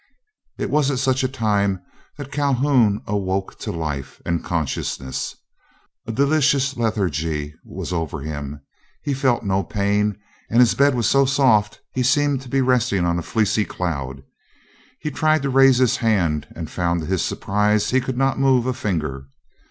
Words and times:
It 0.57 0.71
was 0.71 0.89
at 0.89 0.97
such 0.97 1.23
a 1.23 1.27
time 1.27 1.79
that 2.17 2.31
Calhoun 2.31 3.03
awoke 3.05 3.59
to 3.59 3.71
life 3.71 4.19
and 4.25 4.43
consciousness. 4.43 5.35
A 6.07 6.11
delicious 6.11 6.75
lethargy 6.75 7.53
was 7.63 7.93
over 7.93 8.21
him. 8.21 8.61
He 9.03 9.13
felt 9.13 9.43
no 9.43 9.61
pain, 9.63 10.17
and 10.49 10.59
his 10.59 10.73
bed 10.73 10.95
was 10.95 11.07
so 11.07 11.25
soft, 11.25 11.81
he 11.93 12.01
seemed 12.01 12.41
to 12.41 12.49
be 12.49 12.61
resting 12.61 13.05
on 13.05 13.19
a 13.19 13.21
fleecy 13.21 13.63
cloud. 13.63 14.23
He 14.99 15.11
tried 15.11 15.43
to 15.43 15.51
raise 15.51 15.77
his 15.77 15.97
hand, 15.97 16.47
and 16.55 16.67
found 16.67 17.01
to 17.01 17.05
his 17.05 17.21
surprise 17.21 17.91
he 17.91 18.01
could 18.01 18.17
not 18.17 18.39
move 18.39 18.65
a 18.65 18.73
finger. 18.73 19.27